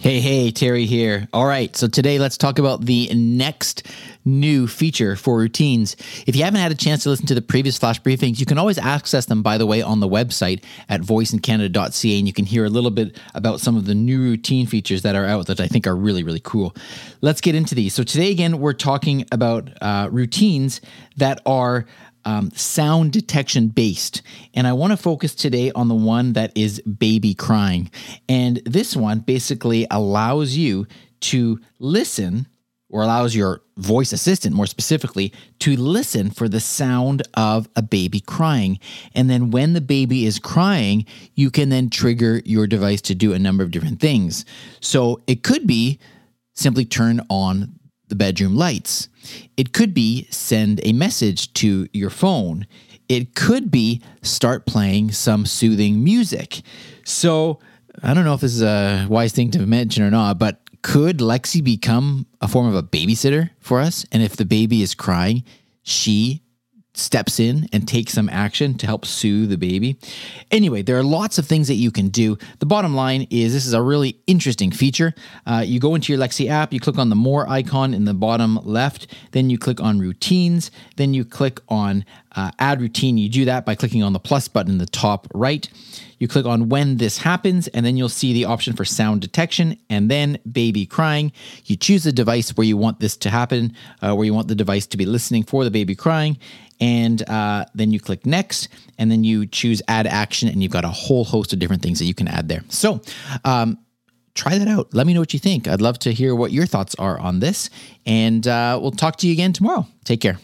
Hey, 0.00 0.20
hey, 0.20 0.50
Teri 0.50 0.86
here. 0.86 1.28
All 1.30 1.44
right, 1.44 1.76
so 1.76 1.86
today 1.86 2.18
let's 2.18 2.38
talk 2.38 2.58
about 2.58 2.86
the 2.86 3.10
next 3.12 3.86
new 4.24 4.66
feature 4.66 5.14
for 5.14 5.36
routines. 5.36 5.94
If 6.26 6.34
you 6.34 6.42
haven't 6.42 6.62
had 6.62 6.72
a 6.72 6.74
chance 6.74 7.02
to 7.02 7.10
listen 7.10 7.26
to 7.26 7.34
the 7.34 7.42
previous 7.42 7.76
flash 7.76 8.00
briefings, 8.00 8.40
you 8.40 8.46
can 8.46 8.56
always 8.56 8.78
access 8.78 9.26
them, 9.26 9.42
by 9.42 9.58
the 9.58 9.66
way, 9.66 9.82
on 9.82 10.00
the 10.00 10.08
website 10.08 10.64
at 10.88 11.02
voiceincanada.ca, 11.02 12.18
and 12.18 12.26
you 12.26 12.32
can 12.32 12.46
hear 12.46 12.64
a 12.64 12.70
little 12.70 12.90
bit 12.90 13.20
about 13.34 13.60
some 13.60 13.76
of 13.76 13.84
the 13.84 13.94
new 13.94 14.20
routine 14.20 14.66
features 14.66 15.02
that 15.02 15.16
are 15.16 15.26
out 15.26 15.48
that 15.48 15.60
I 15.60 15.66
think 15.66 15.86
are 15.86 15.94
really, 15.94 16.22
really 16.22 16.40
cool. 16.42 16.74
Let's 17.20 17.42
get 17.42 17.54
into 17.54 17.74
these. 17.74 17.92
So, 17.92 18.02
today 18.02 18.30
again, 18.30 18.58
we're 18.58 18.72
talking 18.72 19.26
about 19.30 19.68
uh, 19.82 20.08
routines 20.10 20.80
that 21.18 21.42
are 21.44 21.84
um, 22.24 22.50
sound 22.52 23.12
detection 23.12 23.68
based. 23.68 24.22
And 24.54 24.66
I 24.66 24.72
want 24.72 24.92
to 24.92 24.96
focus 24.96 25.34
today 25.34 25.72
on 25.72 25.88
the 25.88 25.94
one 25.94 26.34
that 26.34 26.52
is 26.56 26.80
baby 26.82 27.34
crying. 27.34 27.90
And 28.28 28.58
this 28.64 28.96
one 28.96 29.20
basically 29.20 29.86
allows 29.90 30.56
you 30.56 30.86
to 31.20 31.60
listen 31.78 32.46
or 32.90 33.02
allows 33.02 33.34
your 33.34 33.62
voice 33.76 34.12
assistant, 34.12 34.54
more 34.54 34.66
specifically, 34.66 35.32
to 35.60 35.76
listen 35.76 36.30
for 36.30 36.48
the 36.48 36.60
sound 36.60 37.22
of 37.34 37.68
a 37.76 37.82
baby 37.82 38.20
crying. 38.20 38.78
And 39.14 39.30
then 39.30 39.50
when 39.50 39.72
the 39.72 39.80
baby 39.80 40.26
is 40.26 40.38
crying, 40.38 41.06
you 41.34 41.50
can 41.50 41.68
then 41.68 41.88
trigger 41.88 42.42
your 42.44 42.66
device 42.66 43.00
to 43.02 43.14
do 43.14 43.32
a 43.32 43.38
number 43.38 43.62
of 43.62 43.70
different 43.70 44.00
things. 44.00 44.44
So 44.80 45.20
it 45.26 45.44
could 45.44 45.66
be 45.66 46.00
simply 46.52 46.84
turn 46.84 47.20
on 47.30 47.79
the 48.10 48.16
bedroom 48.16 48.54
lights. 48.54 49.08
It 49.56 49.72
could 49.72 49.94
be 49.94 50.26
send 50.30 50.80
a 50.84 50.92
message 50.92 51.52
to 51.54 51.88
your 51.92 52.10
phone. 52.10 52.66
It 53.08 53.34
could 53.34 53.70
be 53.70 54.02
start 54.22 54.66
playing 54.66 55.12
some 55.12 55.46
soothing 55.46 56.04
music. 56.04 56.62
So, 57.04 57.58
I 58.02 58.14
don't 58.14 58.24
know 58.24 58.34
if 58.34 58.40
this 58.40 58.54
is 58.54 58.62
a 58.62 59.06
wise 59.08 59.32
thing 59.32 59.50
to 59.52 59.66
mention 59.66 60.04
or 60.04 60.10
not, 60.10 60.38
but 60.38 60.60
could 60.82 61.18
Lexi 61.18 61.62
become 61.62 62.26
a 62.40 62.48
form 62.48 62.66
of 62.66 62.74
a 62.74 62.82
babysitter 62.82 63.50
for 63.58 63.80
us? 63.80 64.06
And 64.12 64.22
if 64.22 64.36
the 64.36 64.44
baby 64.44 64.82
is 64.82 64.94
crying, 64.94 65.44
she 65.82 66.42
steps 66.92 67.38
in 67.38 67.68
and 67.72 67.86
takes 67.86 68.12
some 68.12 68.28
action 68.28 68.76
to 68.76 68.86
help 68.86 69.06
soothe 69.06 69.50
the 69.50 69.56
baby. 69.56 69.96
Anyway, 70.50 70.82
there 70.82 70.98
are 70.98 71.02
lots 71.02 71.38
of 71.38 71.46
things 71.46 71.68
that 71.68 71.74
you 71.74 71.90
can 71.90 72.08
do. 72.08 72.36
The 72.58 72.66
bottom 72.66 72.94
line 72.94 73.26
is 73.30 73.52
this 73.52 73.66
is 73.66 73.72
a 73.72 73.82
really 73.82 74.18
interesting 74.26 74.70
feature. 74.70 75.14
Uh, 75.46 75.62
you 75.64 75.78
go 75.78 75.94
into 75.94 76.12
your 76.12 76.20
Lexi 76.20 76.48
app, 76.48 76.72
you 76.72 76.80
click 76.80 76.98
on 76.98 77.08
the 77.08 77.16
more 77.16 77.48
icon 77.48 77.94
in 77.94 78.04
the 78.04 78.14
bottom 78.14 78.58
left, 78.64 79.06
then 79.32 79.50
you 79.50 79.58
click 79.58 79.80
on 79.80 80.00
routines, 80.00 80.70
then 80.96 81.14
you 81.14 81.24
click 81.24 81.60
on 81.68 82.04
uh, 82.36 82.50
add 82.58 82.80
routine. 82.80 83.18
You 83.18 83.28
do 83.28 83.44
that 83.46 83.64
by 83.64 83.74
clicking 83.74 84.02
on 84.02 84.12
the 84.12 84.18
plus 84.18 84.48
button 84.48 84.72
in 84.72 84.78
the 84.78 84.86
top 84.86 85.26
right. 85.34 85.68
You 86.18 86.28
click 86.28 86.44
on 86.44 86.68
when 86.68 86.98
this 86.98 87.18
happens, 87.18 87.66
and 87.68 87.84
then 87.84 87.96
you'll 87.96 88.10
see 88.10 88.32
the 88.32 88.44
option 88.44 88.74
for 88.74 88.84
sound 88.84 89.22
detection 89.22 89.78
and 89.88 90.10
then 90.10 90.38
baby 90.50 90.84
crying. 90.84 91.32
You 91.64 91.76
choose 91.76 92.04
the 92.04 92.12
device 92.12 92.50
where 92.50 92.66
you 92.66 92.76
want 92.76 93.00
this 93.00 93.16
to 93.18 93.30
happen, 93.30 93.74
uh, 94.02 94.14
where 94.14 94.26
you 94.26 94.34
want 94.34 94.48
the 94.48 94.54
device 94.54 94.86
to 94.88 94.96
be 94.96 95.06
listening 95.06 95.44
for 95.44 95.64
the 95.64 95.70
baby 95.70 95.94
crying. 95.94 96.38
And 96.78 97.28
uh, 97.28 97.66
then 97.74 97.90
you 97.90 98.00
click 98.00 98.24
next, 98.26 98.68
and 98.98 99.10
then 99.10 99.24
you 99.24 99.46
choose 99.46 99.82
add 99.88 100.06
action, 100.06 100.48
and 100.48 100.62
you've 100.62 100.72
got 100.72 100.84
a 100.84 100.88
whole 100.88 101.24
host 101.24 101.52
of 101.52 101.58
different 101.58 101.82
things 101.82 101.98
that 101.98 102.06
you 102.06 102.14
can 102.14 102.28
add 102.28 102.48
there. 102.48 102.62
So, 102.68 103.00
um, 103.44 103.78
try 104.34 104.58
that 104.58 104.68
out. 104.68 104.94
Let 104.94 105.06
me 105.06 105.14
know 105.14 105.20
what 105.20 105.34
you 105.34 105.40
think. 105.40 105.68
I'd 105.68 105.82
love 105.82 105.98
to 106.00 106.12
hear 106.12 106.34
what 106.34 106.52
your 106.52 106.66
thoughts 106.66 106.94
are 106.96 107.18
on 107.18 107.40
this. 107.40 107.68
And 108.06 108.46
uh, 108.46 108.78
we'll 108.80 108.92
talk 108.92 109.16
to 109.16 109.26
you 109.26 109.32
again 109.32 109.52
tomorrow. 109.52 109.86
Take 110.04 110.20
care. 110.20 110.38